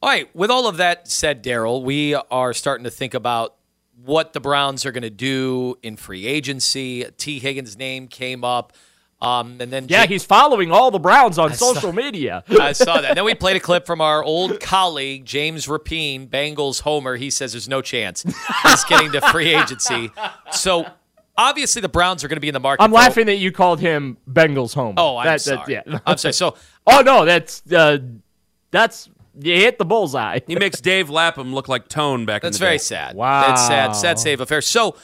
All 0.00 0.10
right. 0.10 0.34
With 0.34 0.50
all 0.50 0.68
of 0.68 0.76
that 0.76 1.08
said, 1.08 1.42
Daryl, 1.42 1.82
we 1.82 2.14
are 2.14 2.52
starting 2.52 2.84
to 2.84 2.90
think 2.90 3.14
about 3.14 3.56
what 4.04 4.32
the 4.32 4.38
Browns 4.38 4.86
are 4.86 4.92
going 4.92 5.02
to 5.02 5.10
do 5.10 5.76
in 5.82 5.96
free 5.96 6.24
agency. 6.24 7.04
Tee 7.16 7.40
Higgins' 7.40 7.76
name 7.76 8.06
came 8.06 8.44
up. 8.44 8.72
Um, 9.20 9.56
and 9.60 9.72
then 9.72 9.86
yeah, 9.88 10.06
he's 10.06 10.24
following 10.24 10.70
all 10.70 10.92
the 10.92 11.00
Browns 11.00 11.38
on 11.38 11.50
I 11.50 11.54
social 11.54 11.80
saw, 11.80 11.92
media. 11.92 12.44
I 12.60 12.72
saw 12.72 13.00
that. 13.00 13.06
And 13.06 13.16
then 13.16 13.24
we 13.24 13.34
played 13.34 13.56
a 13.56 13.60
clip 13.60 13.84
from 13.84 14.00
our 14.00 14.22
old 14.22 14.60
colleague 14.60 15.24
James 15.24 15.66
Rapien, 15.66 16.28
Bengals 16.28 16.82
homer. 16.82 17.16
He 17.16 17.30
says 17.30 17.52
there's 17.52 17.68
no 17.68 17.82
chance 17.82 18.22
he's 18.62 18.84
getting 18.84 19.10
to 19.12 19.20
free 19.20 19.54
agency. 19.54 20.10
So 20.52 20.86
obviously 21.36 21.82
the 21.82 21.88
Browns 21.88 22.22
are 22.22 22.28
going 22.28 22.36
to 22.36 22.40
be 22.40 22.48
in 22.48 22.54
the 22.54 22.60
market. 22.60 22.82
I'm 22.82 22.92
laughing 22.92 23.26
that 23.26 23.36
you 23.36 23.50
called 23.50 23.80
him 23.80 24.18
Bengals 24.30 24.74
homer. 24.74 24.94
Oh, 24.96 25.16
I'm 25.16 25.26
that, 25.26 25.40
sorry. 25.40 25.74
That, 25.74 25.86
yeah. 25.88 25.98
I'm 26.06 26.16
sorry. 26.18 26.34
So 26.34 26.54
oh 26.86 27.00
no, 27.00 27.24
that's 27.24 27.62
uh, 27.72 27.98
that's 28.70 29.08
you 29.40 29.54
hit 29.54 29.78
the 29.78 29.84
bullseye. 29.84 30.40
he 30.46 30.54
makes 30.56 30.80
Dave 30.80 31.10
Lapham 31.10 31.52
look 31.52 31.68
like 31.68 31.88
Tone 31.88 32.24
back. 32.24 32.42
That's 32.42 32.56
in 32.56 32.60
the 32.60 32.66
very 32.66 32.74
day. 32.76 32.82
sad. 32.82 33.16
Wow, 33.16 33.48
that's 33.48 33.66
sad. 33.66 33.92
Sad 33.92 34.18
save 34.20 34.40
affair. 34.40 34.60
So 34.60 34.94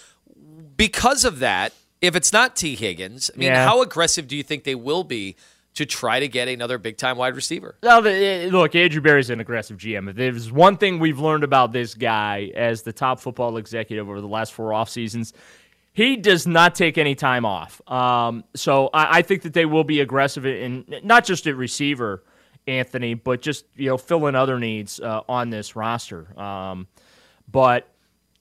because 0.76 1.24
of 1.24 1.40
that 1.40 1.72
if 2.04 2.16
it's 2.16 2.32
not 2.32 2.56
Tee 2.56 2.74
Higgins, 2.76 3.30
I 3.34 3.38
mean, 3.38 3.48
yeah. 3.48 3.66
how 3.66 3.82
aggressive 3.82 4.28
do 4.28 4.36
you 4.36 4.42
think 4.42 4.64
they 4.64 4.74
will 4.74 5.04
be 5.04 5.36
to 5.74 5.84
try 5.84 6.20
to 6.20 6.28
get 6.28 6.48
another 6.48 6.78
big 6.78 6.96
time 6.96 7.16
wide 7.16 7.34
receiver? 7.34 7.76
Well, 7.82 8.06
eh, 8.06 8.48
look, 8.50 8.74
Andrew 8.74 9.00
Berry's 9.00 9.30
an 9.30 9.40
aggressive 9.40 9.76
GM. 9.76 10.10
If 10.10 10.16
there's 10.16 10.50
one 10.50 10.76
thing 10.76 10.98
we've 10.98 11.18
learned 11.18 11.44
about 11.44 11.72
this 11.72 11.94
guy 11.94 12.52
as 12.54 12.82
the 12.82 12.92
top 12.92 13.20
football 13.20 13.56
executive 13.56 14.08
over 14.08 14.20
the 14.20 14.28
last 14.28 14.52
four 14.52 14.72
off 14.72 14.88
seasons, 14.88 15.32
he 15.92 16.16
does 16.16 16.46
not 16.46 16.74
take 16.74 16.96
any 16.96 17.14
time 17.14 17.44
off. 17.44 17.80
Um, 17.90 18.44
so 18.54 18.90
I, 18.92 19.18
I, 19.18 19.22
think 19.22 19.42
that 19.42 19.52
they 19.52 19.64
will 19.64 19.84
be 19.84 20.00
aggressive 20.00 20.44
in 20.44 20.84
not 21.02 21.24
just 21.24 21.46
at 21.46 21.56
receiver, 21.56 22.22
Anthony, 22.66 23.14
but 23.14 23.42
just 23.42 23.64
you 23.76 23.88
know 23.88 23.96
filling 23.96 24.34
other 24.34 24.58
needs 24.58 25.00
uh, 25.00 25.22
on 25.28 25.50
this 25.50 25.76
roster. 25.76 26.38
Um, 26.40 26.86
but 27.50 27.88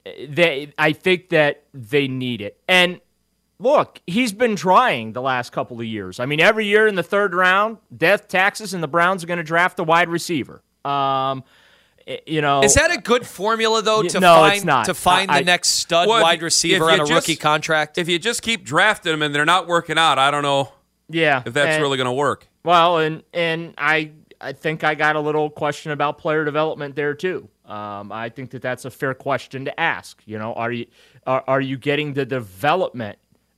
eh, 0.05 0.27
they, 0.29 0.73
I 0.77 0.93
think 0.93 1.29
that 1.29 1.63
they 1.73 2.07
need 2.07 2.41
it, 2.41 2.59
and 2.67 2.99
look, 3.59 4.01
he's 4.07 4.33
been 4.33 4.55
trying 4.55 5.13
the 5.13 5.21
last 5.21 5.51
couple 5.51 5.79
of 5.79 5.85
years. 5.85 6.19
I 6.19 6.25
mean, 6.25 6.39
every 6.39 6.65
year 6.65 6.87
in 6.87 6.95
the 6.95 7.03
third 7.03 7.33
round, 7.33 7.77
death 7.95 8.27
taxes, 8.27 8.73
and 8.73 8.83
the 8.83 8.87
Browns 8.87 9.23
are 9.23 9.27
going 9.27 9.37
to 9.37 9.43
draft 9.43 9.79
a 9.79 9.83
wide 9.83 10.09
receiver. 10.09 10.61
Um, 10.85 11.43
you 12.25 12.41
know, 12.41 12.63
is 12.63 12.73
that 12.75 12.91
a 12.91 12.99
good 12.99 13.25
formula 13.25 13.81
though 13.81 14.03
to 14.03 14.19
no, 14.19 14.35
find 14.35 14.55
it's 14.55 14.65
not. 14.65 14.85
to 14.85 14.93
find 14.93 15.31
I, 15.31 15.39
the 15.39 15.45
next 15.45 15.69
stud 15.69 16.07
well, 16.07 16.21
wide 16.21 16.41
receiver 16.41 16.89
on 16.89 16.95
a 16.95 17.05
just, 17.05 17.11
rookie 17.11 17.35
contract? 17.37 17.97
If 17.97 18.09
you 18.09 18.19
just 18.19 18.41
keep 18.41 18.65
drafting 18.65 19.13
them 19.13 19.21
and 19.21 19.33
they're 19.33 19.45
not 19.45 19.67
working 19.67 19.97
out, 19.97 20.19
I 20.19 20.29
don't 20.29 20.43
know. 20.43 20.73
Yeah, 21.09 21.43
if 21.45 21.53
that's 21.53 21.75
and, 21.75 21.81
really 21.81 21.97
going 21.97 22.05
to 22.05 22.13
work. 22.13 22.47
Well, 22.65 22.97
and 22.97 23.23
and 23.33 23.73
I 23.77 24.11
I 24.41 24.53
think 24.53 24.83
I 24.83 24.95
got 24.95 25.15
a 25.15 25.19
little 25.21 25.49
question 25.49 25.91
about 25.91 26.17
player 26.17 26.43
development 26.43 26.95
there 26.95 27.13
too. 27.13 27.47
Um, 27.65 28.11
I 28.11 28.29
think 28.29 28.51
that 28.51 28.61
that's 28.61 28.83
a 28.83 28.91
fair 28.91 29.13
question 29.13 29.65
to 29.65 29.79
ask. 29.79 30.21
You 30.25 30.37
know, 30.37 30.53
are 30.53 30.71
you 30.71 30.87
are, 31.25 31.43
are 31.47 31.61
you 31.61 31.77
getting 31.77 32.13
the 32.13 32.25
development 32.25 33.17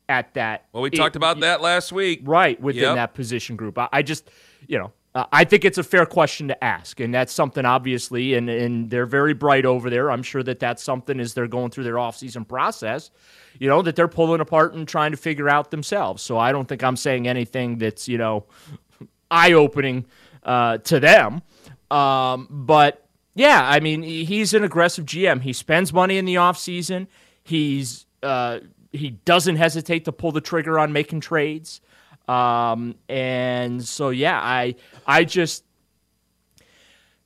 at 0.10 0.34
that. 0.36 0.66
Well, 0.72 0.84
we 0.84 0.90
it, 0.90 0.96
talked 0.96 1.16
about 1.16 1.38
it, 1.38 1.42
that 1.42 1.62
last 1.62 1.92
week. 1.92 2.22
Right, 2.24 2.60
within 2.60 2.84
yep. 2.84 2.96
that 2.96 3.14
position 3.14 3.56
group. 3.56 3.78
I, 3.78 3.90
I 3.92 4.02
just, 4.02 4.30
you 4.68 4.78
know, 4.78 4.92
uh, 5.16 5.26
I 5.32 5.46
think 5.46 5.64
it's 5.64 5.78
a 5.78 5.84
fair 5.84 6.06
question 6.06 6.50
to 6.50 6.64
ask, 6.64 7.00
and 7.00 7.14
that's 7.14 7.32
something 7.32 7.66
obviously, 7.66 8.34
and, 8.34 8.50
and 8.50 8.90
they're 8.90 9.06
very 9.06 9.34
bright 9.34 9.66
over 9.66 9.90
there. 9.90 10.12
I'm 10.12 10.24
sure 10.24 10.44
that 10.44 10.60
that's 10.60 10.84
something 10.84 11.20
as 11.22 11.34
they're 11.34 11.48
going 11.48 11.72
through 11.72 11.86
their 11.86 11.96
offseason 11.96 12.46
process, 12.46 13.12
you 13.58 13.70
know, 13.70 13.82
that 13.82 13.96
they're 13.96 14.10
pulling 14.10 14.42
apart 14.42 14.74
and 14.74 14.86
trying 14.86 15.12
to 15.12 15.18
figure 15.18 15.48
out 15.48 15.72
themselves. 15.72 16.22
So 16.22 16.38
I 16.38 16.52
don't 16.52 16.68
think 16.68 16.84
I'm 16.84 16.98
saying 16.98 17.30
anything 17.30 17.78
that's, 17.78 18.10
you 18.10 18.18
know, 18.18 18.46
eye 19.32 19.54
opening 19.54 20.06
uh, 20.44 20.80
to 20.80 21.00
them. 21.00 21.42
Um, 21.90 22.48
but 22.52 23.08
yeah, 23.36 23.66
I 23.66 23.80
mean, 23.80 24.04
he's 24.04 24.54
an 24.54 24.66
aggressive 24.66 25.06
GM. 25.06 25.42
He 25.42 25.54
spends 25.54 25.94
money 25.94 26.18
in 26.18 26.26
the 26.26 26.36
offseason. 26.36 27.08
He's, 27.42 28.06
uh, 28.22 28.60
he 28.96 29.12
doesn't 29.12 29.56
hesitate 29.58 30.06
to 30.06 30.12
pull 30.12 30.32
the 30.32 30.42
trigger 30.42 30.80
on 30.80 30.92
making 30.94 31.22
trades. 31.22 31.82
Um, 32.28 32.96
and 33.08 33.84
so, 33.84 34.10
yeah, 34.10 34.40
I 34.40 34.75
I 35.06 35.24
just 35.24 35.64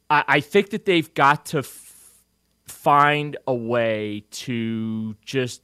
I, 0.09 0.23
I 0.27 0.39
think 0.39 0.71
that 0.71 0.85
they've 0.85 1.13
got 1.13 1.45
to 1.47 1.59
f- 1.59 2.17
find 2.67 3.37
a 3.47 3.53
way 3.53 4.25
to 4.31 5.15
just 5.23 5.61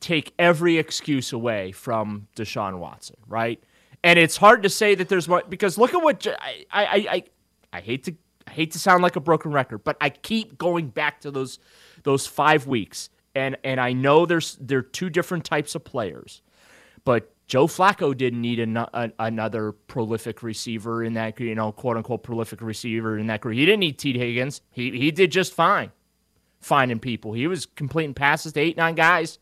take 0.00 0.32
every 0.38 0.78
excuse 0.78 1.32
away 1.32 1.72
from 1.72 2.28
Deshaun 2.36 2.78
Watson, 2.78 3.16
right? 3.26 3.62
And 4.04 4.18
it's 4.18 4.36
hard 4.36 4.62
to 4.62 4.68
say 4.68 4.94
that 4.94 5.08
there's 5.08 5.28
what 5.28 5.50
because 5.50 5.76
look 5.76 5.94
at 5.94 6.02
what 6.02 6.26
I 6.26 6.64
I 6.70 6.84
I, 7.10 7.24
I 7.72 7.80
hate 7.80 8.04
to 8.04 8.14
I 8.46 8.52
hate 8.52 8.70
to 8.72 8.78
sound 8.78 9.02
like 9.02 9.16
a 9.16 9.20
broken 9.20 9.50
record, 9.50 9.84
but 9.84 9.96
I 10.00 10.10
keep 10.10 10.56
going 10.56 10.88
back 10.88 11.20
to 11.22 11.30
those 11.30 11.58
those 12.04 12.26
five 12.26 12.66
weeks, 12.66 13.10
and 13.34 13.56
and 13.64 13.80
I 13.80 13.92
know 13.92 14.26
there's 14.26 14.56
they're 14.60 14.82
two 14.82 15.10
different 15.10 15.44
types 15.44 15.74
of 15.74 15.84
players, 15.84 16.42
but 17.04 17.32
Joe 17.46 17.66
Flacco 17.66 18.16
didn't 18.16 18.42
need 18.42 18.60
an, 18.60 18.76
a, 18.76 19.10
another 19.18 19.72
prolific 19.72 20.42
receiver 20.42 21.02
in 21.02 21.14
that 21.14 21.38
you 21.40 21.54
know 21.54 21.72
quote 21.72 21.96
unquote 21.96 22.22
prolific 22.22 22.60
receiver 22.60 23.18
in 23.18 23.26
that 23.28 23.40
group. 23.40 23.56
He 23.56 23.64
didn't 23.64 23.80
need 23.80 23.98
Tee 23.98 24.16
Higgins. 24.16 24.60
He 24.70 24.90
he 24.90 25.10
did 25.10 25.32
just 25.32 25.54
fine 25.54 25.90
finding 26.60 26.98
people. 26.98 27.32
He 27.32 27.46
was 27.46 27.66
completing 27.66 28.14
passes 28.14 28.52
to 28.52 28.60
eight 28.60 28.76
nine 28.76 28.94
guys 28.94 29.38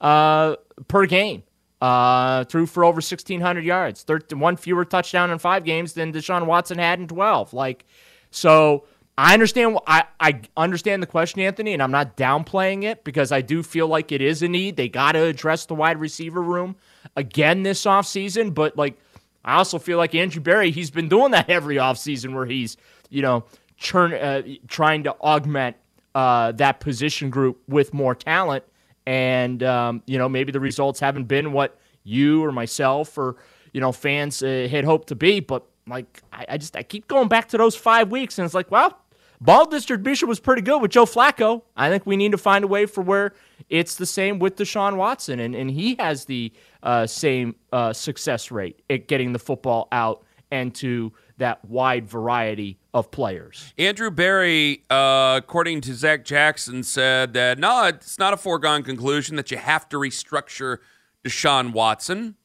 uh, 0.00 0.56
per 0.88 1.06
game. 1.06 1.42
Uh, 1.80 2.44
threw 2.44 2.66
for 2.66 2.84
over 2.84 2.96
1,600 2.96 3.64
yards, 3.64 4.02
13, 4.02 4.38
one 4.38 4.54
fewer 4.54 4.84
touchdown 4.84 5.30
in 5.30 5.38
five 5.38 5.64
games 5.64 5.94
than 5.94 6.12
Deshaun 6.12 6.44
Watson 6.44 6.76
had 6.76 7.00
in 7.00 7.08
12. 7.08 7.54
Like, 7.54 7.86
so 8.30 8.84
I 9.22 9.34
understand. 9.34 9.78
I, 9.86 10.04
I 10.18 10.40
understand 10.56 11.02
the 11.02 11.06
question, 11.06 11.42
Anthony, 11.42 11.74
and 11.74 11.82
I'm 11.82 11.90
not 11.90 12.16
downplaying 12.16 12.84
it 12.84 13.04
because 13.04 13.32
I 13.32 13.42
do 13.42 13.62
feel 13.62 13.86
like 13.86 14.12
it 14.12 14.22
is 14.22 14.42
a 14.42 14.48
need. 14.48 14.78
They 14.78 14.88
got 14.88 15.12
to 15.12 15.24
address 15.24 15.66
the 15.66 15.74
wide 15.74 16.00
receiver 16.00 16.40
room 16.40 16.76
again 17.16 17.62
this 17.62 17.84
offseason. 17.84 18.54
But 18.54 18.78
like, 18.78 18.98
I 19.44 19.56
also 19.56 19.78
feel 19.78 19.98
like 19.98 20.14
Andrew 20.14 20.40
Berry, 20.40 20.70
he's 20.70 20.90
been 20.90 21.10
doing 21.10 21.32
that 21.32 21.50
every 21.50 21.76
offseason 21.76 22.34
where 22.34 22.46
he's, 22.46 22.78
you 23.10 23.20
know, 23.20 23.44
churn, 23.76 24.14
uh, 24.14 24.40
trying 24.68 25.04
to 25.04 25.14
augment 25.20 25.76
uh, 26.14 26.52
that 26.52 26.80
position 26.80 27.28
group 27.28 27.60
with 27.68 27.92
more 27.92 28.14
talent. 28.14 28.64
And, 29.04 29.62
um, 29.62 30.02
you 30.06 30.16
know, 30.16 30.30
maybe 30.30 30.50
the 30.50 30.60
results 30.60 30.98
haven't 30.98 31.24
been 31.24 31.52
what 31.52 31.78
you 32.04 32.42
or 32.42 32.52
myself 32.52 33.18
or, 33.18 33.36
you 33.74 33.82
know, 33.82 33.92
fans 33.92 34.42
uh, 34.42 34.66
had 34.70 34.86
hoped 34.86 35.08
to 35.08 35.14
be. 35.14 35.40
But, 35.40 35.66
like, 35.86 36.22
I, 36.32 36.46
I 36.50 36.56
just, 36.56 36.74
I 36.74 36.82
keep 36.82 37.06
going 37.06 37.28
back 37.28 37.48
to 37.48 37.58
those 37.58 37.76
five 37.76 38.10
weeks. 38.10 38.38
And 38.38 38.46
it's 38.46 38.54
like, 38.54 38.70
well, 38.70 38.96
ball 39.40 39.66
distribution 39.66 40.28
was 40.28 40.40
pretty 40.40 40.62
good 40.62 40.80
with 40.80 40.90
Joe 40.90 41.06
Flacco. 41.06 41.62
I 41.76 41.88
think 41.88 42.06
we 42.06 42.16
need 42.16 42.32
to 42.32 42.38
find 42.38 42.64
a 42.64 42.68
way 42.68 42.86
for 42.86 43.02
where 43.02 43.34
it's 43.68 43.96
the 43.96 44.06
same 44.06 44.38
with 44.38 44.56
Deshaun 44.56 44.96
Watson. 44.96 45.40
And, 45.40 45.54
and 45.54 45.70
he 45.70 45.96
has 45.98 46.24
the 46.24 46.52
uh, 46.82 47.06
same 47.06 47.56
uh, 47.72 47.92
success 47.92 48.50
rate 48.50 48.82
at 48.90 49.08
getting 49.08 49.32
the 49.32 49.38
football 49.38 49.88
out 49.92 50.24
and 50.50 50.74
to 50.74 51.12
that 51.38 51.64
wide 51.64 52.06
variety 52.06 52.78
of 52.92 53.10
players. 53.10 53.72
Andrew 53.78 54.10
Berry, 54.10 54.82
uh, 54.90 55.40
according 55.42 55.80
to 55.82 55.94
Zach 55.94 56.24
Jackson, 56.24 56.82
said 56.82 57.32
that 57.34 57.58
no, 57.58 57.84
it's 57.84 58.18
not 58.18 58.34
a 58.34 58.36
foregone 58.36 58.82
conclusion 58.82 59.36
that 59.36 59.50
you 59.50 59.56
have 59.56 59.88
to 59.90 59.96
restructure 59.96 60.78
Deshaun 61.24 61.72
Watson. 61.72 62.36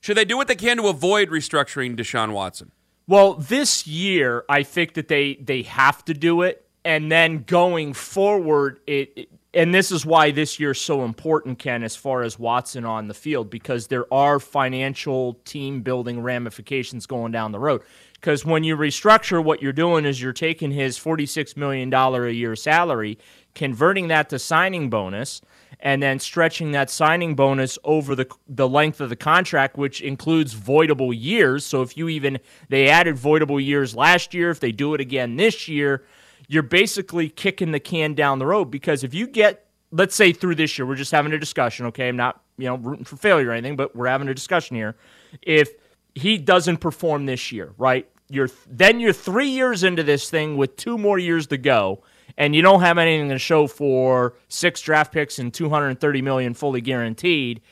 Should 0.00 0.16
they 0.16 0.24
do 0.24 0.36
what 0.36 0.46
they 0.46 0.54
can 0.54 0.76
to 0.76 0.86
avoid 0.86 1.30
restructuring 1.30 1.96
Deshaun 1.96 2.32
Watson? 2.32 2.70
Well, 3.08 3.34
this 3.34 3.86
year, 3.86 4.44
I 4.50 4.62
think 4.62 4.92
that 4.94 5.08
they 5.08 5.36
they 5.36 5.62
have 5.62 6.04
to 6.04 6.14
do 6.14 6.42
it, 6.42 6.68
and 6.84 7.10
then 7.10 7.42
going 7.44 7.94
forward, 7.94 8.80
it, 8.86 9.12
it 9.16 9.28
and 9.54 9.74
this 9.74 9.90
is 9.90 10.04
why 10.04 10.30
this 10.30 10.60
year 10.60 10.72
is 10.72 10.80
so 10.80 11.04
important, 11.04 11.58
Ken, 11.58 11.82
as 11.82 11.96
far 11.96 12.22
as 12.22 12.38
Watson 12.38 12.84
on 12.84 13.08
the 13.08 13.14
field, 13.14 13.48
because 13.48 13.86
there 13.86 14.12
are 14.12 14.38
financial 14.38 15.34
team 15.44 15.80
building 15.80 16.20
ramifications 16.20 17.06
going 17.06 17.32
down 17.32 17.52
the 17.52 17.58
road. 17.58 17.82
Because 18.14 18.44
when 18.44 18.64
you 18.64 18.76
restructure, 18.76 19.42
what 19.42 19.62
you're 19.62 19.72
doing 19.72 20.04
is 20.04 20.20
you're 20.20 20.32
taking 20.32 20.70
his 20.70 20.98
$46 20.98 21.56
million 21.56 21.92
a 21.94 22.30
year 22.30 22.56
salary, 22.56 23.18
converting 23.54 24.08
that 24.08 24.28
to 24.30 24.38
signing 24.38 24.90
bonus, 24.90 25.40
and 25.80 26.02
then 26.02 26.18
stretching 26.18 26.72
that 26.72 26.90
signing 26.90 27.34
bonus 27.34 27.78
over 27.84 28.14
the 28.16 28.26
the 28.48 28.68
length 28.68 29.00
of 29.00 29.10
the 29.10 29.16
contract, 29.16 29.76
which 29.76 30.00
includes 30.00 30.54
voidable 30.54 31.14
years. 31.16 31.64
So 31.64 31.82
if 31.82 31.96
you 31.96 32.08
even 32.08 32.40
they 32.68 32.88
added 32.88 33.16
voidable 33.16 33.64
years 33.64 33.94
last 33.94 34.34
year, 34.34 34.50
if 34.50 34.58
they 34.58 34.72
do 34.72 34.94
it 34.94 35.00
again 35.00 35.36
this 35.36 35.68
year, 35.68 36.04
you're 36.48 36.62
basically 36.62 37.28
kicking 37.28 37.70
the 37.70 37.80
can 37.80 38.14
down 38.14 38.38
the 38.38 38.46
road 38.46 38.66
because 38.66 39.04
if 39.04 39.14
you 39.14 39.26
get 39.26 39.68
let's 39.90 40.14
say 40.14 40.32
through 40.32 40.54
this 40.54 40.78
year, 40.78 40.86
we're 40.86 40.94
just 40.94 41.12
having 41.12 41.32
a 41.32 41.38
discussion, 41.38 41.86
okay? 41.86 42.08
I'm 42.08 42.16
not, 42.16 42.42
you 42.58 42.66
know, 42.66 42.76
rooting 42.76 43.04
for 43.04 43.16
failure 43.16 43.48
or 43.48 43.52
anything, 43.52 43.76
but 43.76 43.96
we're 43.96 44.08
having 44.08 44.28
a 44.28 44.34
discussion 44.34 44.76
here. 44.76 44.96
If 45.40 45.70
he 46.14 46.36
doesn't 46.36 46.78
perform 46.78 47.26
this 47.26 47.52
year, 47.52 47.72
right? 47.78 48.08
You're 48.28 48.50
then 48.68 49.00
you're 49.00 49.14
3 49.14 49.48
years 49.48 49.84
into 49.84 50.02
this 50.02 50.28
thing 50.28 50.56
with 50.56 50.76
2 50.76 50.98
more 50.98 51.18
years 51.18 51.46
to 51.46 51.56
go 51.56 52.02
and 52.36 52.54
you 52.54 52.60
don't 52.60 52.80
have 52.80 52.98
anything 52.98 53.30
to 53.30 53.38
show 53.38 53.66
for 53.66 54.34
six 54.48 54.82
draft 54.82 55.12
picks 55.12 55.38
and 55.38 55.52
230 55.54 56.22
million 56.22 56.52
fully 56.52 56.82
guaranteed 56.82 57.62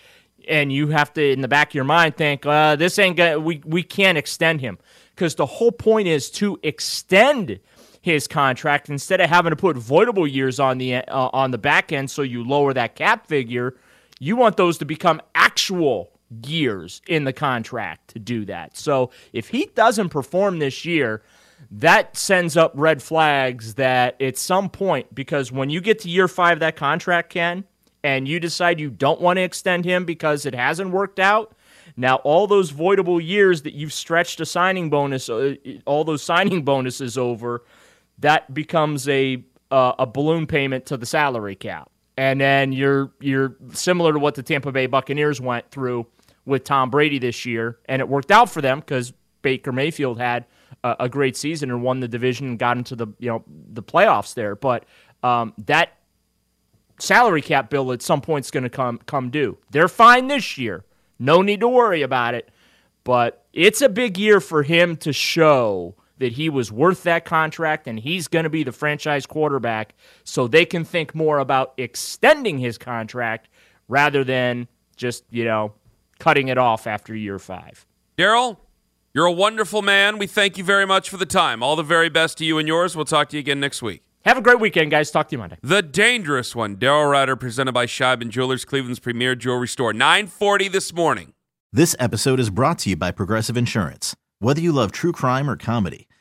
and 0.49 0.73
you 0.73 0.89
have 0.89 1.13
to 1.13 1.31
in 1.31 1.43
the 1.43 1.49
back 1.49 1.69
of 1.69 1.75
your 1.75 1.85
mind 1.85 2.17
think 2.17 2.47
uh, 2.47 2.75
this 2.75 2.99
ain't 2.99 3.19
gonna 3.19 3.39
we, 3.39 3.61
we 3.67 3.83
can't 3.83 4.17
extend 4.17 4.63
him 4.63 4.79
because 5.15 5.35
the 5.35 5.45
whole 5.45 5.73
point 5.73 6.09
is 6.09 6.31
to 6.31 6.59
extend 6.63 7.61
his 8.07 8.29
contract. 8.29 8.89
Instead 8.89 9.21
of 9.21 9.29
having 9.29 9.51
to 9.51 9.57
put 9.57 9.77
voidable 9.77 10.33
years 10.33 10.61
on 10.61 10.79
the 10.79 10.95
uh, 10.95 11.29
on 11.33 11.51
the 11.51 11.59
back 11.59 11.93
end 11.93 12.09
so 12.09 12.23
you 12.23 12.45
lower 12.45 12.73
that 12.73 12.95
cap 12.95 13.27
figure 13.27 13.75
you 14.19 14.37
want 14.37 14.57
those 14.57 14.79
to 14.79 14.85
become 14.85 15.21
actual 15.35 16.13
years 16.47 17.03
in 17.09 17.25
the 17.25 17.33
contract 17.33 18.09
to 18.09 18.19
do 18.19 18.45
that. 18.45 18.77
So 18.77 19.11
if 19.33 19.49
he 19.49 19.67
doesn't 19.75 20.11
perform 20.11 20.61
this 20.61 20.85
year 20.85 21.23
that 21.71 22.17
sends 22.17 22.57
up 22.57 22.73
red 22.75 23.03
flags 23.03 23.75
that 23.75 24.21
at 24.23 24.39
some 24.39 24.71
point, 24.71 25.13
because 25.13 25.51
when 25.51 25.69
you 25.69 25.81
get 25.81 25.99
to 26.01 26.09
year 26.09 26.29
five 26.29 26.59
of 26.59 26.61
that 26.61 26.77
contract, 26.77 27.31
Ken, 27.31 27.65
and 28.05 28.29
you 28.29 28.39
decide 28.39 28.79
you 28.79 28.91
don't 28.91 29.21
want 29.21 29.39
to 29.39 29.43
extend 29.43 29.85
him 29.85 30.05
because 30.05 30.47
it 30.47 30.55
hasn't 30.55 30.91
worked 30.91 31.19
out, 31.19 31.57
now 31.97 32.17
all 32.17 32.47
those 32.47 32.71
voidable 32.73 33.25
years 33.25 33.63
that 33.63 33.75
you've 33.75 33.93
stretched 33.93 34.41
a 34.41 34.47
signing 34.47 34.91
bonus, 34.91 35.29
uh, 35.29 35.57
all 35.87 36.05
those 36.05 36.23
signing 36.23 36.63
bonuses 36.63 37.19
over, 37.19 37.65
that 38.19 38.53
becomes 38.53 39.09
a 39.09 39.45
uh, 39.71 39.93
a 39.99 40.07
balloon 40.07 40.47
payment 40.47 40.87
to 40.87 40.97
the 40.97 41.07
salary 41.07 41.57
cap, 41.57 41.91
and 42.17 42.41
then 42.41 42.73
you're 42.73 43.13
you're 43.21 43.57
similar 43.73 44.13
to 44.13 44.19
what 44.19 44.35
the 44.35 44.43
Tampa 44.43 44.73
Bay 44.73 44.87
Buccaneers 44.87 45.41
went 45.41 45.71
through 45.71 46.07
with 46.45 46.65
Tom 46.65 46.91
Brady 46.91 47.19
this 47.19 47.45
year, 47.45 47.79
and 47.87 48.01
it 48.01 48.09
worked 48.09 48.31
out 48.31 48.51
for 48.51 48.63
them 48.63 48.81
because 48.81 49.13
Baker 49.43 49.73
Mayfield 49.73 50.19
had 50.19 50.47
a, 50.83 50.97
a, 51.01 51.09
great 51.09 51.37
season 51.37 51.71
and 51.71 51.83
won 51.83 52.01
the 52.01 52.09
division 52.09 52.49
and 52.49 52.59
got 52.59 52.77
into 52.77 52.97
the 52.97 53.09
you 53.19 53.29
know 53.29 53.45
the 53.47 53.83
playoffs 53.83 54.35
there. 54.35 54.55
But 54.55 54.85
um, 55.23 55.53
that 55.67 55.99
salary 56.99 57.43
cap 57.43 57.69
bill 57.69 57.93
at 57.93 58.03
some 58.03 58.21
point 58.21 58.47
is 58.47 58.51
going 58.51 58.65
to 58.65 58.71
come 58.71 58.99
come 59.07 59.31
due. 59.31 59.59
They're 59.71 59.89
fine 59.89 60.29
this 60.29 60.57
year. 60.57 60.85
No 61.19 61.43
need 61.43 61.61
to 61.61 61.69
worry 61.69 62.03
about 62.03 62.35
it. 62.35 62.51
But 63.05 63.45
it's 63.53 63.83
a 63.83 63.89
big 63.89 64.19
year 64.19 64.41
for 64.41 64.63
him 64.63 64.97
to 64.99 65.13
show 65.13 65.95
that 66.19 66.33
he 66.33 66.49
was 66.49 66.73
worth 66.73 67.03
that 67.03 67.25
contract 67.25 67.87
and 67.87 68.01
he's 68.01 68.29
going 68.29 68.45
to 68.45 68.51
be 68.51 68.63
the 68.63 68.73
franchise 68.73 69.27
quarterback 69.27 69.95
so 70.25 70.49
they 70.49 70.65
can 70.65 70.85
think 70.85 71.15
more 71.15 71.39
about 71.39 71.75
extending 71.77 72.59
his 72.59 72.79
contract 72.79 73.49
rather 73.89 74.25
than 74.25 74.69
just, 74.97 75.25
you 75.31 75.45
know, 75.45 75.73
cutting 76.19 76.49
it 76.49 76.59
off 76.59 76.87
after 76.87 77.15
year 77.15 77.39
5. 77.39 77.87
Daryl, 78.17 78.57
you're 79.15 79.27
a 79.27 79.33
wonderful 79.33 79.83
man. 79.83 80.19
We 80.19 80.27
thank 80.27 80.59
you 80.59 80.65
very 80.65 80.87
much 80.87 81.11
for 81.11 81.17
the 81.17 81.27
time. 81.27 81.63
All 81.63 81.77
the 81.77 81.83
very 81.83 82.09
best 82.09 82.39
to 82.39 82.45
you 82.45 82.59
and 82.59 82.67
yours. 82.67 82.97
We'll 82.97 83.05
talk 83.05 83.29
to 83.31 83.37
you 83.37 83.41
again 83.41 83.61
next 83.61 83.83
week. 83.83 84.03
Have 84.25 84.39
a 84.39 84.43
great 84.43 84.59
weekend, 84.59 84.91
guys. 84.91 85.11
Talk 85.11 85.29
to 85.29 85.35
you 85.35 85.39
Monday. 85.39 85.57
The 85.63 85.83
Dangerous 85.83 86.57
One, 86.57 86.77
Daryl 86.77 87.11
Ruiter, 87.11 87.37
presented 87.37 87.73
by 87.73 87.87
Scheib 87.87 88.29
Jewelers, 88.29 88.65
Cleveland's 88.65 88.99
premier 88.99 89.37
jewelry 89.37 89.69
store. 89.69 89.93
940 89.93 90.69
this 90.69 90.93
morning. 90.93 91.33
This 91.73 91.95
episode 92.01 92.41
is 92.41 92.51
brought 92.51 92.79
to 92.81 92.91
you 92.91 92.97
by 92.97 93.13
Progressive 93.13 93.57
Insurance. 93.57 94.17
Whether 94.39 94.61
you 94.61 94.73
love 94.73 94.93
true 94.93 95.13
crime 95.13 95.49
or 95.49 95.57
comedy, 95.57 96.06